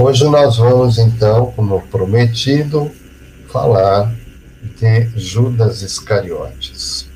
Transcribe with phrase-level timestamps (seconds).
[0.00, 2.88] Hoje nós vamos então, como prometido,
[3.48, 4.14] falar
[4.76, 7.08] de Judas Iscariotes.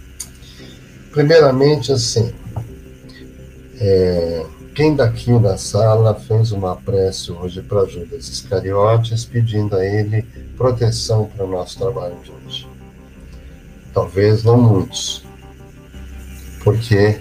[1.12, 2.34] Primeiramente, assim,
[3.78, 10.22] é, quem daqui na sala fez uma prece hoje para Judas Iscariotes, pedindo a ele
[10.56, 12.68] proteção para o nosso trabalho de hoje?
[13.94, 15.22] Talvez não muitos,
[16.64, 17.20] porque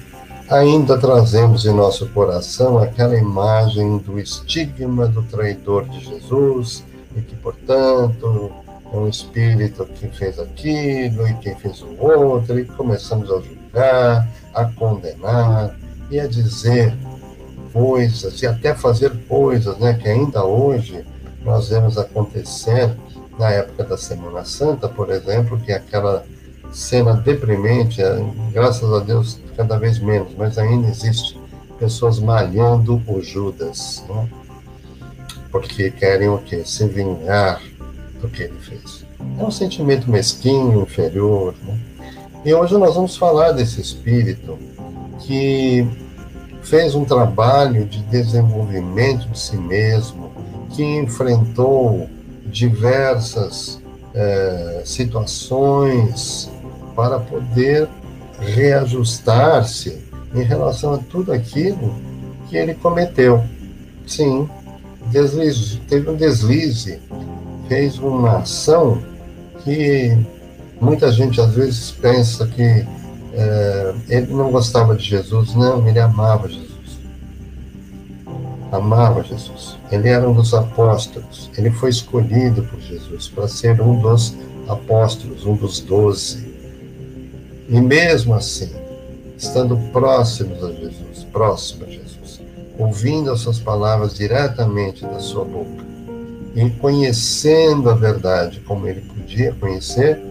[0.52, 6.84] ainda trazemos em nosso coração aquela imagem do estigma do traidor de Jesus
[7.16, 8.52] e que, portanto,
[8.92, 14.28] é um espírito que fez aquilo e quem fez o outro, e começamos a julgar,
[14.54, 15.73] a condenar
[16.09, 16.94] e a dizer
[17.72, 21.06] coisas e até fazer coisas, né, que ainda hoje
[21.45, 22.94] nós vemos acontecer
[23.40, 26.26] na época da Semana Santa, por exemplo, que é aquela
[26.73, 31.40] cena deprimente, é, graças a Deus cada vez menos, mas ainda existe
[31.78, 34.28] pessoas malhando o Judas, né?
[35.52, 36.64] porque querem o quê?
[36.66, 37.62] Se vingar
[38.20, 39.06] do que ele fez.
[39.38, 41.53] É um sentimento mesquinho, inferior.
[41.64, 41.80] Né?
[42.44, 44.58] E hoje nós vamos falar desse espírito
[45.20, 45.88] que
[46.64, 50.31] fez um trabalho de desenvolvimento de si mesmo,
[50.72, 52.09] que enfrentou
[52.46, 53.80] diversas
[54.16, 56.50] é, situações
[56.96, 57.88] para poder
[58.42, 59.97] reajustar-se
[60.34, 61.95] em relação a tudo aquilo
[62.50, 63.44] que ele cometeu.
[64.06, 64.50] Sim,
[65.08, 67.00] deslize, teve um deslize,
[67.67, 69.02] fez uma ação
[69.64, 70.17] que
[70.80, 72.86] muita gente às vezes pensa que
[73.34, 76.72] é, ele não gostava de Jesus, não, ele amava Jesus.
[78.72, 79.78] Amava Jesus.
[79.92, 81.52] Ele era um dos apóstolos.
[81.58, 84.36] Ele foi escolhido por Jesus para ser um dos
[84.67, 86.50] apóstolos, um dos doze.
[87.72, 88.69] E mesmo assim,
[89.38, 92.41] estando próximos a Jesus, próximo a Jesus,
[92.78, 95.86] ouvindo as suas palavras diretamente da sua boca
[96.53, 100.22] e conhecendo a verdade como ele podia conhecer,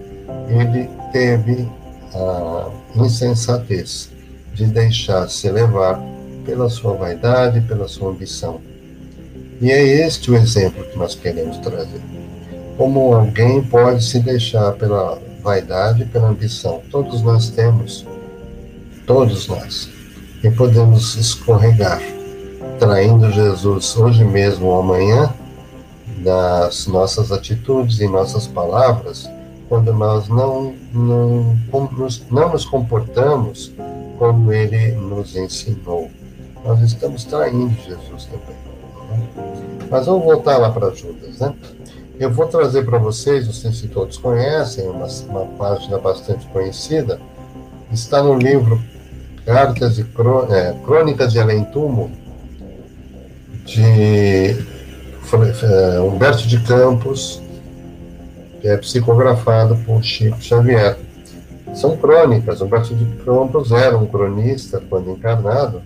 [0.51, 1.67] ele teve
[2.15, 4.11] a insensatez
[4.53, 5.99] de deixar-se levar
[6.45, 8.61] pela sua vaidade, pela sua ambição.
[9.63, 12.03] E é este o exemplo que nós queremos trazer.
[12.77, 16.81] Como alguém pode se deixar pela vaidade e pela ambição.
[16.91, 18.07] Todos nós temos,
[19.07, 19.89] todos nós.
[20.43, 22.01] E podemos escorregar,
[22.79, 25.35] traindo Jesus hoje mesmo ou amanhã,
[26.19, 29.29] das nossas atitudes e nossas palavras,
[29.69, 31.57] quando nós não, não,
[32.31, 33.73] não nos comportamos
[34.19, 36.11] como ele nos ensinou.
[36.65, 38.57] Nós estamos traindo Jesus também.
[39.11, 39.29] Né?
[39.91, 41.55] Mas vamos voltar lá para Judas, né?
[42.21, 47.19] Eu vou trazer para vocês, não sei se todos conhecem, uma, uma página bastante conhecida,
[47.91, 48.79] está no livro
[49.47, 52.11] Cartas e é, Crônicas de Além Túmulo,
[53.65, 53.83] de
[54.53, 57.41] é, Humberto de Campos,
[58.61, 60.99] que é psicografado por Chico Xavier.
[61.75, 65.81] São crônicas, Humberto de Campos era um cronista quando encarnado,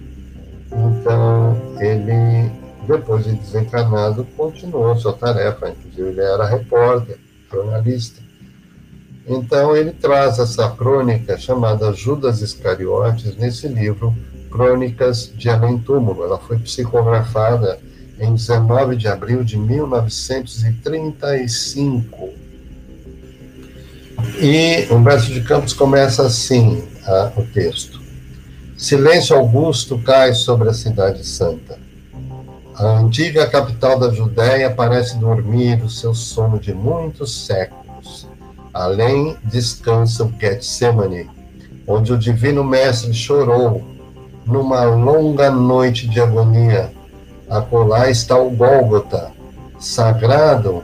[0.73, 2.51] então ele
[2.85, 7.19] depois de desencarnado, continuou sua tarefa, inclusive ele era repórter,
[7.53, 8.23] jornalista.
[9.27, 14.15] Então ele traz essa crônica chamada Judas Iscariotes nesse livro
[14.51, 16.25] Crônicas de Além Túmulo.
[16.25, 17.81] Ela foi psicografada
[18.21, 22.29] em 19 de abril de 1935.
[24.41, 28.01] E Humberto de Campos começa assim a, o texto:
[28.77, 31.83] Silêncio Augusto cai sobre a Cidade Santa
[32.77, 38.29] a antiga capital da Judéia parece dormir o seu sono de muitos séculos.
[38.73, 41.31] Além descansa o Getsemane,
[41.87, 43.85] onde o Divino Mestre chorou
[44.45, 46.93] numa longa noite de agonia.
[47.49, 49.31] Acolá está o Gólgota,
[49.79, 50.83] sagrado,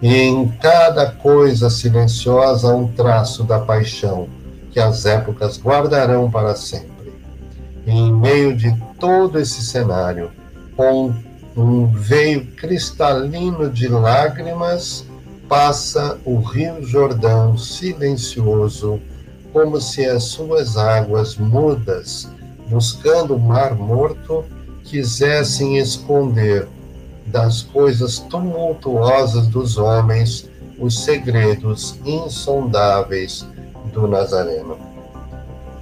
[0.00, 4.28] e em cada coisa silenciosa um traço da paixão
[4.70, 7.12] que as épocas guardarão para sempre.
[7.86, 10.30] E em meio de todo esse cenário,
[10.76, 11.14] com
[11.56, 15.04] um veio cristalino de lágrimas,
[15.48, 19.00] passa o rio Jordão silencioso,
[19.52, 22.28] como se as suas águas mudas,
[22.68, 24.44] buscando o mar morto,
[24.82, 26.66] quisessem esconder
[27.26, 30.48] das coisas tumultuosas dos homens
[30.78, 33.46] os segredos insondáveis
[33.92, 34.76] do Nazareno.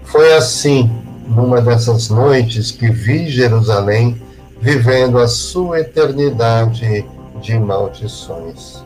[0.05, 0.91] Foi assim,
[1.27, 4.21] numa dessas noites, que vi Jerusalém
[4.63, 7.05] vivendo a sua eternidade
[7.41, 8.85] de maldições.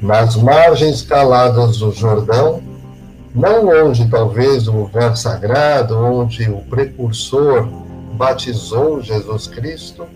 [0.00, 2.62] Nas margens caladas do Jordão,
[3.34, 7.66] não longe talvez do lugar sagrado onde o precursor
[8.12, 10.06] batizou Jesus Cristo,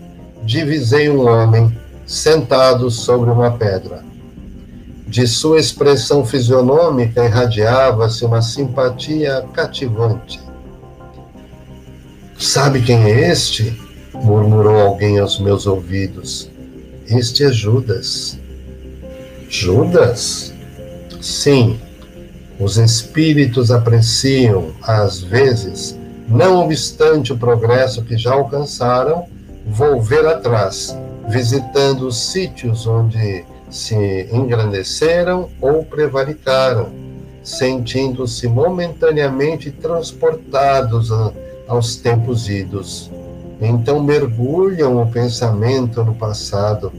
[0.41, 4.05] divisei um homem sentado sobre uma pedra.
[5.05, 10.41] De sua expressão fisionômica irradiava-se uma simpatia cativante.
[12.39, 13.84] Sabe quem é este?
[14.23, 16.49] Murmurou alguém aos meus ouvidos.
[17.07, 18.39] Este é Judas.
[19.49, 20.53] Judas?
[21.21, 21.79] Sim,
[22.59, 25.97] os espíritos apreciam, às vezes,
[26.27, 29.25] não obstante o progresso que já alcançaram,
[29.65, 30.97] volver atrás,
[31.27, 36.89] visitando os sítios onde se engrandeceram ou prevaricaram,
[37.43, 41.09] sentindo-se momentaneamente transportados
[41.67, 43.11] aos tempos idos.
[43.61, 46.91] Então mergulham o pensamento no passado,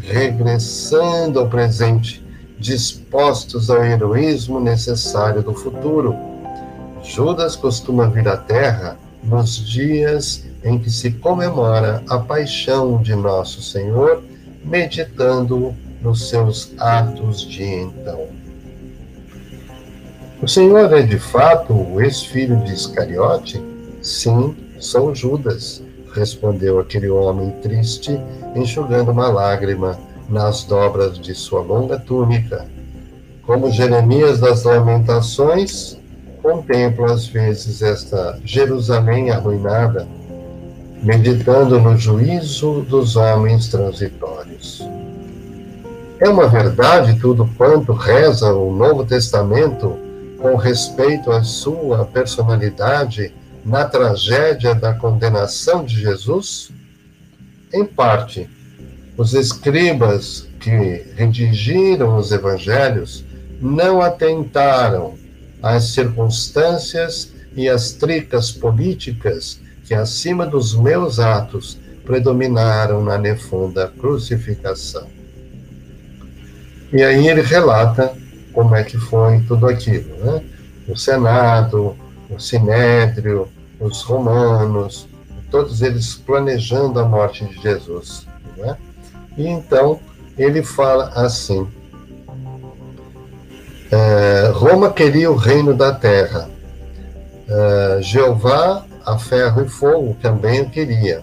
[0.00, 2.24] regressando ao presente,
[2.58, 6.14] dispostos ao heroísmo necessário do futuro.
[7.02, 13.62] Judas costuma vir à Terra nos dias em que se comemora a paixão de Nosso
[13.62, 14.22] Senhor,
[14.64, 18.26] meditando nos seus atos de então.
[20.40, 23.62] O Senhor é de fato o ex-filho de Iscariote?
[24.00, 25.82] Sim, sou Judas,
[26.18, 28.20] respondeu aquele homem triste,
[28.54, 29.98] enxugando uma lágrima
[30.28, 32.66] nas dobras de sua longa túnica.
[33.46, 35.96] Como Jeremias das Lamentações,
[36.42, 40.06] contemplo às vezes esta Jerusalém arruinada,
[41.02, 44.86] meditando no juízo dos homens transitórios.
[46.20, 49.96] É uma verdade tudo quanto reza o Novo Testamento
[50.40, 53.32] com respeito à sua personalidade
[53.68, 56.70] na tragédia da condenação de Jesus?
[57.72, 58.48] Em parte,
[59.14, 63.24] os escribas que redigiram os evangelhos
[63.60, 65.18] não atentaram
[65.62, 75.06] às circunstâncias e às tricas políticas que, acima dos meus atos, predominaram na nefunda crucificação.
[76.90, 78.14] E aí ele relata
[78.54, 80.42] como é que foi tudo aquilo, né?
[80.88, 81.94] O Senado,
[82.30, 83.46] o Sinédrio,
[83.80, 85.08] os romanos,
[85.50, 88.26] todos eles planejando a morte de Jesus.
[88.56, 88.76] Né?
[89.36, 90.00] E então
[90.36, 91.66] ele fala assim:
[93.90, 96.50] é, Roma queria o reino da terra,
[97.48, 101.22] é, Jeová a ferro e fogo também o queria.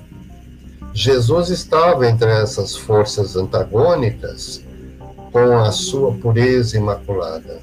[0.92, 4.64] Jesus estava entre essas forças antagônicas
[5.32, 7.60] com a sua pureza imaculada.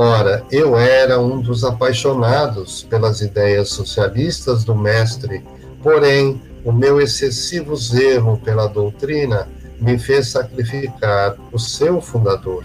[0.00, 5.44] Ora, eu era um dos apaixonados pelas ideias socialistas do Mestre,
[5.82, 9.48] porém, o meu excessivo zelo pela doutrina
[9.80, 12.64] me fez sacrificar o seu fundador.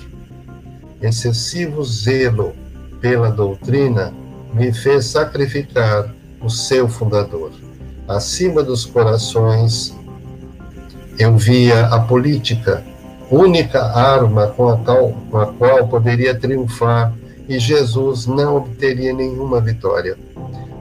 [1.01, 2.53] Excessivo zelo
[3.01, 4.13] pela doutrina
[4.53, 7.49] me fez sacrificar o seu fundador.
[8.07, 9.97] Acima dos corações,
[11.17, 12.83] eu via a política,
[13.31, 17.11] única arma com a, qual, com a qual poderia triunfar
[17.47, 20.17] e Jesus não obteria nenhuma vitória.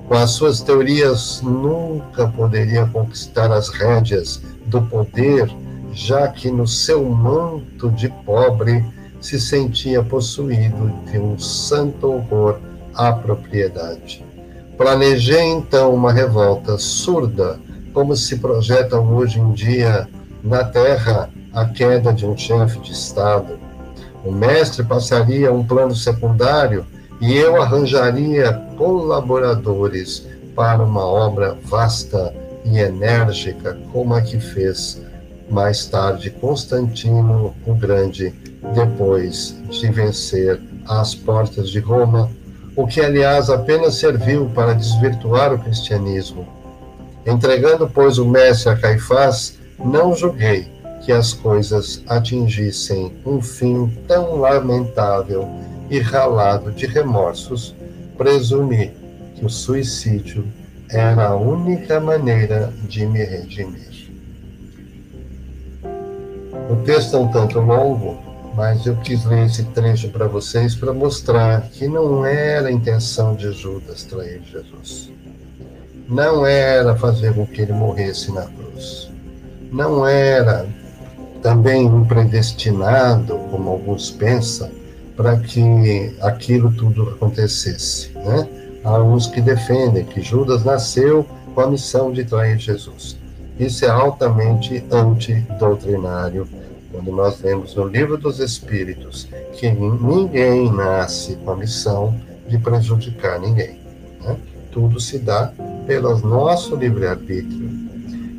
[0.09, 5.51] Com as suas teorias, nunca poderia conquistar as rédeas do poder,
[5.93, 8.85] já que no seu manto de pobre
[9.21, 12.59] se sentia possuído de um santo horror
[12.95, 14.25] à propriedade.
[14.77, 17.59] Planejei então uma revolta surda,
[17.93, 20.09] como se projetam hoje em dia
[20.43, 23.62] na Terra a queda de um chefe de Estado
[24.25, 26.87] o mestre passaria um plano secundário
[27.21, 35.03] e eu arranjaria colaboradores para uma obra vasta e enérgica como a que fez
[35.51, 38.33] mais tarde Constantino o Grande,
[38.75, 42.31] depois de vencer as portas de Roma,
[42.75, 46.47] o que aliás apenas serviu para desvirtuar o cristianismo.
[47.27, 50.72] Entregando, pois, o mestre a Caifás, não julguei
[51.03, 55.49] que as coisas atingissem um fim tão lamentável
[55.91, 57.75] e ralado de remorsos,
[58.17, 58.93] presumi
[59.35, 60.47] que o suicídio
[60.89, 64.11] era a única maneira de me redimir.
[66.71, 68.17] O texto é um tanto longo,
[68.55, 73.35] mas eu quis ler esse trecho para vocês para mostrar que não era a intenção
[73.35, 75.11] de Judas trair Jesus.
[76.09, 79.11] Não era fazer com que ele morresse na cruz.
[79.71, 80.67] Não era
[81.43, 84.71] também um predestinado, como alguns pensam,
[85.17, 88.11] para que aquilo tudo acontecesse.
[88.15, 88.49] Né?
[88.85, 93.19] Há uns que defendem que Judas nasceu com a missão de trair Jesus.
[93.59, 96.49] Isso é altamente antidoutrinário,
[96.91, 102.15] quando nós lemos no Livro dos Espíritos que ninguém nasce com a missão
[102.49, 103.79] de prejudicar ninguém.
[104.23, 104.37] Né?
[104.71, 105.53] Tudo se dá
[105.87, 107.92] pelo nosso livre-arbítrio.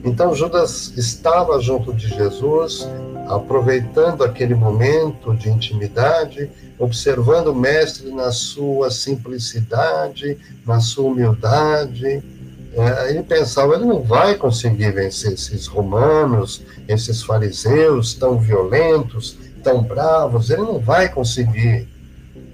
[0.03, 2.87] Então Judas estava junto de Jesus
[3.27, 12.21] aproveitando aquele momento de intimidade, observando o mestre na sua simplicidade, na sua humildade.
[12.75, 19.81] É, ele pensava, ele não vai conseguir vencer esses romanos, esses fariseus tão violentos, tão
[19.83, 21.87] bravos, ele não vai conseguir.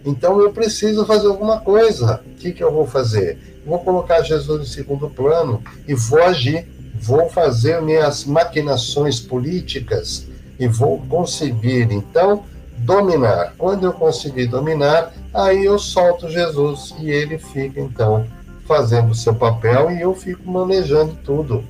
[0.05, 2.21] Então eu preciso fazer alguma coisa.
[2.25, 3.59] O que, que eu vou fazer?
[3.65, 6.67] Vou colocar Jesus em segundo plano e vou agir.
[6.99, 10.27] Vou fazer minhas maquinações políticas
[10.59, 12.43] e vou conseguir, então,
[12.77, 13.53] dominar.
[13.57, 18.25] Quando eu conseguir dominar, aí eu solto Jesus e ele fica, então,
[18.67, 21.63] fazendo o seu papel e eu fico manejando tudo.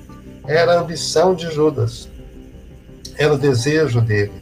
[0.48, 2.10] Era a ambição de Judas,
[3.18, 4.34] era o desejo dele.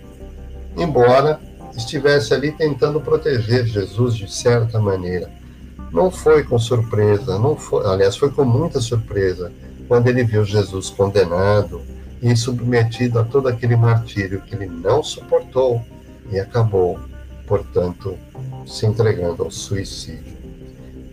[0.77, 1.39] Embora
[1.75, 5.29] estivesse ali tentando proteger Jesus de certa maneira.
[5.91, 9.51] Não foi com surpresa, não foi, aliás, foi com muita surpresa
[9.88, 11.82] quando ele viu Jesus condenado
[12.22, 15.82] e submetido a todo aquele martírio que ele não suportou
[16.32, 17.00] e acabou,
[17.46, 18.17] portanto,
[18.65, 20.36] se entregando ao suicídio.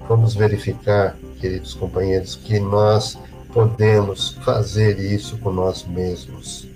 [0.09, 3.19] Vamos verificar, queridos companheiros, que nós
[3.53, 6.69] podemos fazer isso com nós mesmos.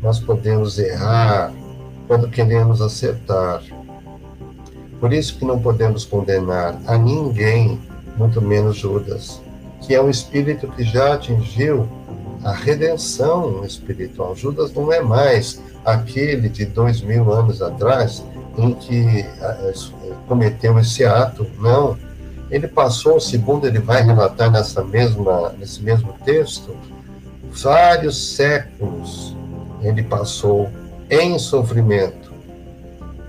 [0.00, 1.52] Nós podemos errar
[2.06, 3.62] quando queremos acertar.
[4.98, 7.78] Por isso que não podemos condenar a ninguém,
[8.16, 9.40] muito menos Judas,
[9.82, 11.88] que é um espírito que já atingiu
[12.44, 14.34] a redenção espiritual.
[14.34, 18.24] Judas não é mais aquele de dois mil anos atrás
[18.56, 19.72] em que eh,
[20.26, 21.96] cometeu esse ato, não.
[22.50, 26.74] Ele passou, segundo ele vai relatar nessa mesma, nesse mesmo texto,
[27.50, 29.36] vários séculos
[29.82, 30.68] ele passou
[31.10, 32.32] em sofrimento.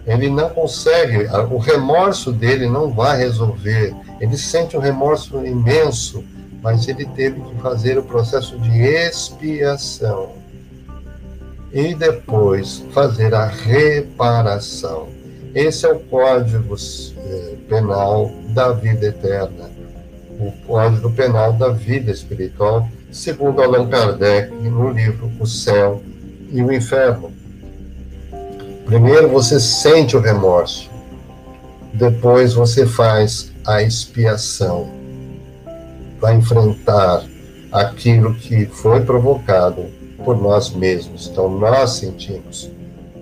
[0.06, 3.94] Ele não consegue, o remorso dele não vai resolver.
[4.20, 6.24] Ele sente um remorso imenso,
[6.62, 10.34] mas ele teve que fazer o processo de expiação
[11.72, 15.08] e depois fazer a reparação.
[15.54, 16.76] Esse é o código
[17.18, 19.70] eh, penal da vida eterna,
[20.40, 26.02] o código penal da vida espiritual, segundo Allan Kardec no livro O Céu
[26.52, 27.32] e o Inferno.
[28.86, 30.90] Primeiro você sente o remorso,
[31.94, 34.90] depois você faz a expiação,
[36.20, 37.24] vai enfrentar
[37.72, 39.86] aquilo que foi provocado
[40.24, 41.28] por nós mesmos.
[41.28, 42.70] Então nós sentimos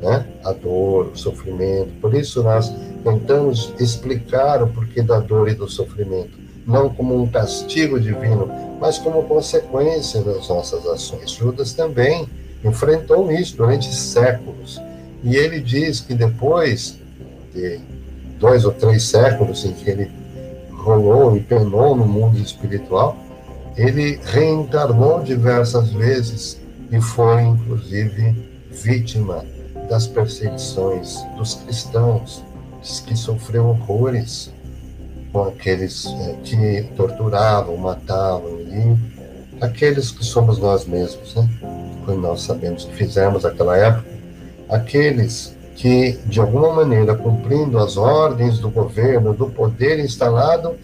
[0.01, 1.89] né, a dor, o sofrimento.
[2.01, 2.73] Por isso nós
[3.03, 8.49] tentamos explicar o porquê da dor e do sofrimento, não como um castigo divino,
[8.79, 11.31] mas como consequência das nossas ações.
[11.31, 12.27] Judas também
[12.63, 14.81] enfrentou isso durante séculos.
[15.23, 16.99] E ele diz que depois
[17.53, 17.79] de
[18.39, 20.11] dois ou três séculos em que ele
[20.87, 23.17] rolou e penou no mundo espiritual,
[23.75, 28.33] ele reencarnou diversas vezes e foi, inclusive,
[28.71, 29.43] vítima
[29.89, 32.43] das perseguições dos cristãos,
[33.05, 34.49] que sofreu horrores
[35.33, 38.97] com aqueles é, que torturavam, matavam, e
[39.59, 41.49] aqueles que somos nós mesmos, né?
[42.07, 44.07] Nós sabemos que fizemos naquela época,
[44.69, 50.75] aqueles que, de alguma maneira, cumprindo as ordens do governo, do poder instalado,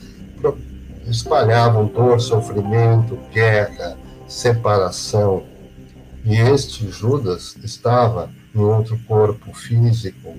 [1.07, 3.97] espalhavam dor, sofrimento, guerra,
[4.27, 5.43] separação.
[6.23, 10.35] E este Judas estava em outro corpo físico,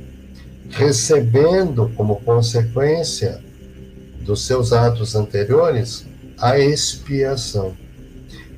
[0.71, 3.41] recebendo como consequência
[4.21, 6.07] dos seus atos anteriores
[6.39, 7.75] a expiação.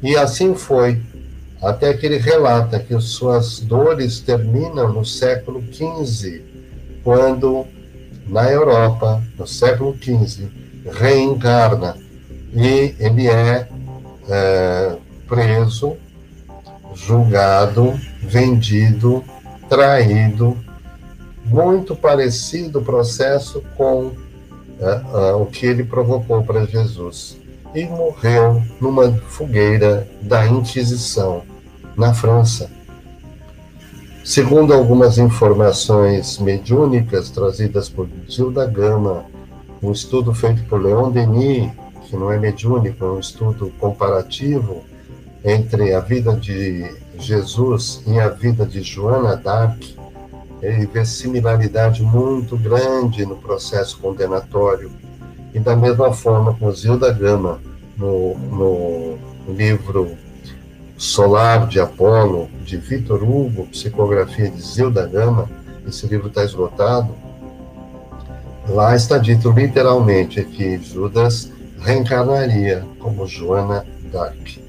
[0.02, 1.00] E assim foi
[1.60, 6.42] até que ele relata que suas dores terminam no século XV,
[7.02, 7.66] quando
[8.26, 10.48] na Europa, no século XV,
[10.92, 11.96] reencarna.
[12.52, 13.68] E ele é,
[14.28, 14.96] é
[15.28, 15.96] preso,
[16.94, 19.22] julgado, vendido,
[19.68, 20.56] traído,
[21.44, 24.12] muito parecido o processo com
[24.80, 31.42] é, é, o que ele provocou para Jesus e morreu numa fogueira da Inquisição,
[31.96, 32.70] na França.
[34.24, 39.24] Segundo algumas informações mediúnicas trazidas por Gilda Gama,
[39.82, 41.70] um estudo feito por Leon Denis,
[42.02, 44.82] que não é mediúnico, é um estudo comparativo
[45.44, 49.96] entre a vida de Jesus e a vida de Joana d'Arc,
[50.60, 54.90] ele vê similaridade muito grande no processo condenatório
[55.56, 57.58] e da mesma forma, com Zilda Gama,
[57.96, 60.14] no, no livro
[60.98, 65.48] Solar de Apolo, de Vitor Hugo, psicografia de Zilda Gama,
[65.88, 67.08] esse livro está esgotado,
[68.68, 74.62] lá está dito literalmente que Judas reencarnaria como Joana d'Arc.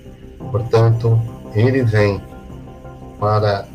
[0.53, 1.21] Portanto,
[1.53, 2.21] ele vem
[3.19, 3.67] para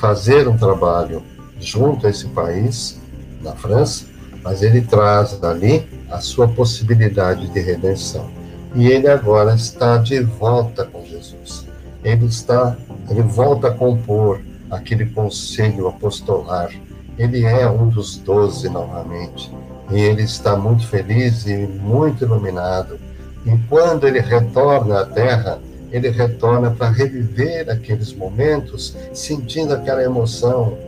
[0.00, 1.24] fazer um trabalho
[1.58, 3.00] junto a esse país,
[3.40, 4.11] na França,
[4.42, 8.28] mas ele traz dali a sua possibilidade de redenção.
[8.74, 11.66] E ele agora está de volta com Jesus.
[12.02, 12.76] Ele está,
[13.08, 16.70] ele volta a compor aquele conselho apostolar.
[17.18, 19.52] Ele é um dos doze novamente.
[19.90, 22.98] E ele está muito feliz e muito iluminado.
[23.44, 30.78] E quando ele retorna à Terra, ele retorna para reviver aqueles momentos, sentindo aquela emoção,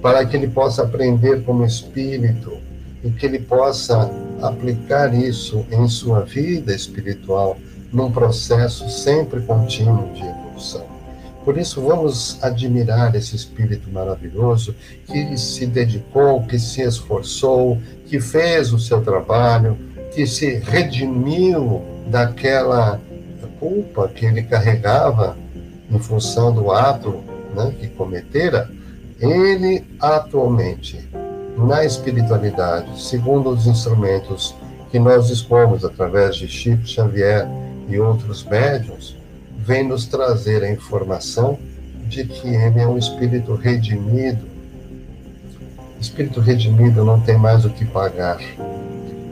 [0.00, 2.61] para que ele possa aprender como espírito
[3.04, 7.56] e que ele possa aplicar isso em sua vida espiritual,
[7.92, 10.92] num processo sempre contínuo de evolução.
[11.44, 14.74] Por isso, vamos admirar esse espírito maravilhoso
[15.06, 19.76] que se dedicou, que se esforçou, que fez o seu trabalho,
[20.14, 23.00] que se redimiu daquela
[23.58, 25.36] culpa que ele carregava
[25.90, 27.22] em função do ato
[27.54, 28.70] né, que cometera.
[29.20, 31.08] Ele atualmente,
[31.56, 34.54] na espiritualidade, segundo os instrumentos
[34.90, 37.46] que nós dispomos através de Chico Xavier
[37.88, 39.16] e outros médiums,
[39.58, 41.58] vem nos trazer a informação
[42.06, 44.46] de que ele é um espírito redimido.
[46.00, 48.38] Espírito redimido não tem mais o que pagar.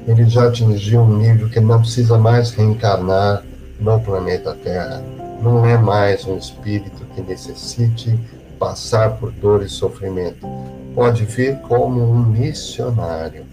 [0.07, 3.43] Ele já atingiu um nível que não precisa mais reencarnar
[3.79, 5.03] no planeta Terra.
[5.43, 8.19] Não é mais um espírito que necessite
[8.59, 10.47] passar por dor e sofrimento.
[10.95, 13.45] Pode vir como um missionário.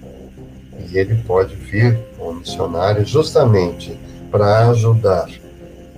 [0.89, 3.97] E ele pode vir como missionário justamente
[4.31, 5.29] para ajudar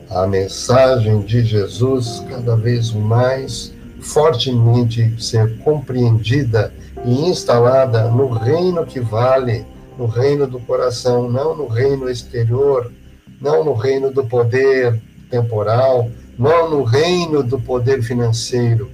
[0.10, 6.74] a mensagem de Jesus cada vez mais fortemente ser compreendida
[7.06, 9.66] e instalada no reino que vale,
[9.98, 12.92] no reino do coração, não no reino exterior,
[13.40, 18.90] não no reino do poder temporal, não no reino do poder financeiro.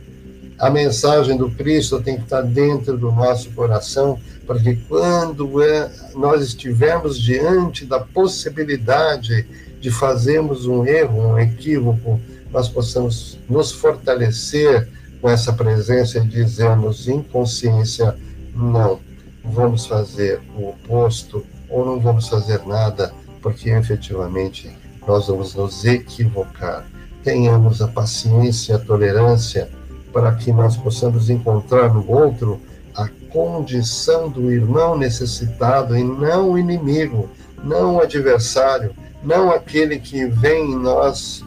[0.58, 5.92] A mensagem do Cristo tem que estar dentro do nosso coração, para que quando é,
[6.16, 9.46] nós estivermos diante da possibilidade
[9.82, 12.20] de fazermos um erro, um equívoco,
[12.52, 14.88] nós possamos nos fortalecer
[15.22, 18.16] com essa presença e dizermos em consciência:
[18.56, 19.00] não,
[19.44, 24.72] vamos fazer o oposto ou não vamos fazer nada, porque efetivamente
[25.06, 26.88] nós vamos nos equivocar.
[27.24, 29.70] Tenhamos a paciência a tolerância
[30.16, 32.62] para que nós possamos encontrar no outro
[32.96, 37.30] a condição do irmão necessitado e não o inimigo,
[37.62, 41.44] não o adversário, não aquele que vem em nós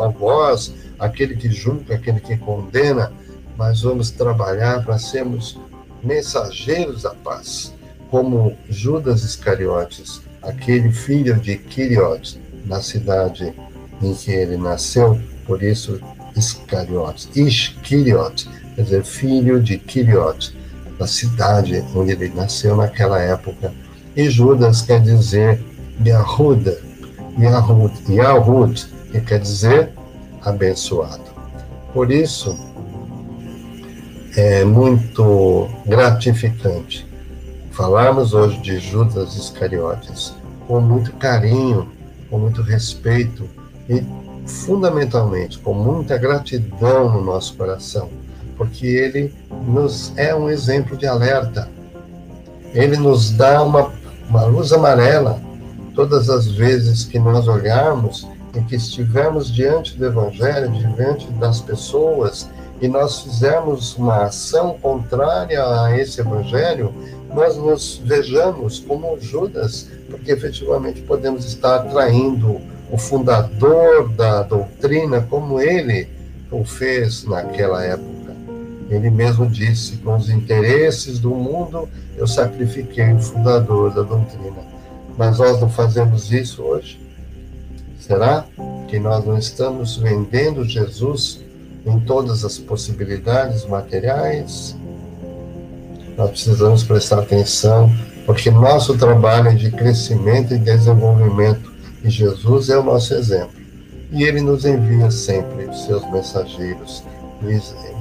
[0.00, 3.12] a voz, aquele que julga, aquele que condena,
[3.58, 5.58] mas vamos trabalhar para sermos
[6.04, 7.74] mensageiros da paz,
[8.12, 13.52] como Judas Iscariotes, aquele filho de Quiriotes, na cidade
[14.00, 16.00] em que ele nasceu, por isso
[16.36, 20.54] Iscariotes, Isquiriotes, quer dizer, filho de Quiriotes,
[20.98, 23.72] da cidade onde ele nasceu naquela época.
[24.14, 25.62] E Judas quer dizer
[26.04, 26.80] Yahuda,
[27.38, 29.92] Yahud, Yahud, que quer dizer
[30.42, 31.24] abençoado.
[31.92, 32.58] Por isso,
[34.36, 37.06] é muito gratificante
[37.70, 40.34] falarmos hoje de Judas Iscariotes
[40.66, 41.88] com muito carinho,
[42.30, 43.48] com muito respeito
[43.88, 44.02] e,
[44.46, 48.08] fundamentalmente, com muita gratidão no nosso coração,
[48.56, 49.34] porque ele
[49.66, 51.68] nos é um exemplo de alerta.
[52.72, 53.92] Ele nos dá uma,
[54.28, 55.40] uma luz amarela
[55.94, 62.48] todas as vezes que nós olharmos e que estivermos diante do Evangelho, diante das pessoas,
[62.80, 66.94] e nós fizermos uma ação contrária a esse Evangelho,
[67.34, 75.60] nós nos vejamos como Judas, porque efetivamente podemos estar traindo o fundador da doutrina, como
[75.60, 76.08] ele
[76.50, 78.34] o fez naquela época.
[78.88, 84.64] Ele mesmo disse: com os interesses do mundo, eu sacrifiquei o fundador da doutrina.
[85.16, 87.00] Mas nós não fazemos isso hoje?
[87.98, 88.44] Será
[88.86, 91.42] que nós não estamos vendendo Jesus
[91.84, 94.76] em todas as possibilidades materiais?
[96.16, 97.92] Nós precisamos prestar atenção,
[98.24, 101.72] porque nosso trabalho é de crescimento e desenvolvimento,
[102.06, 103.60] e Jesus é o nosso exemplo.
[104.12, 107.02] E ele nos envia sempre os seus mensageiros,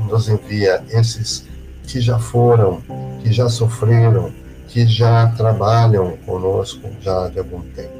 [0.07, 1.43] nos envia esses
[1.87, 2.81] que já foram,
[3.23, 4.31] que já sofreram,
[4.67, 7.93] que já trabalham conosco já de algum tempo.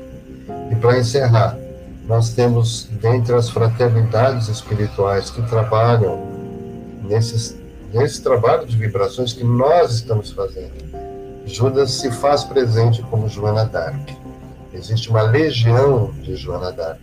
[0.72, 1.58] E para encerrar,
[2.08, 6.24] nós temos dentre as fraternidades espirituais que trabalham
[7.04, 7.58] nesses,
[7.92, 10.86] nesse trabalho de vibrações que nós estamos fazendo.
[11.48, 14.25] Judas se faz presente como Joana d'Arc.
[14.76, 17.00] Existe uma legião de Joana d'Arc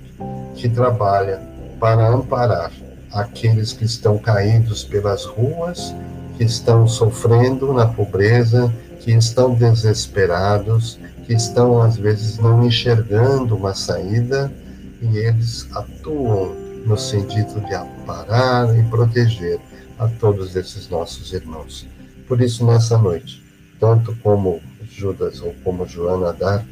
[0.55, 1.41] que trabalha
[1.81, 2.71] para amparar
[3.13, 5.95] aqueles que estão caídos pelas ruas,
[6.37, 13.75] que estão sofrendo na pobreza, que estão desesperados, que estão às vezes não enxergando uma
[13.75, 14.53] saída
[15.01, 16.55] e eles atuam
[16.87, 19.59] no sentido de amparar e proteger
[19.99, 21.87] a todos esses nossos irmãos.
[22.29, 23.43] Por isso, nessa noite,
[23.81, 26.65] tanto como Judas ou como Joana Dark,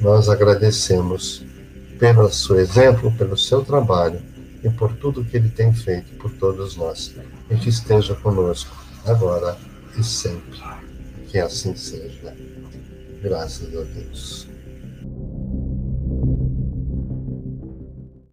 [0.00, 1.44] nós agradecemos
[1.98, 4.20] pelo seu exemplo, pelo seu trabalho
[4.62, 7.14] e por tudo que ele tem feito por todos nós.
[7.50, 9.56] E que esteja conosco agora
[9.96, 10.58] e sempre.
[11.28, 12.34] Que assim seja.
[13.22, 14.47] Graças a Deus.